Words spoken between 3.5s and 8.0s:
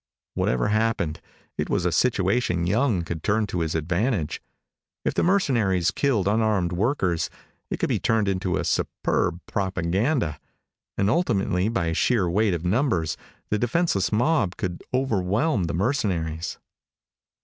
his advantage. If the mercenaries killed unarmed workers, it could be